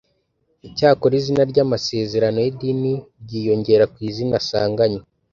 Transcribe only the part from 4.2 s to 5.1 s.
asanganywe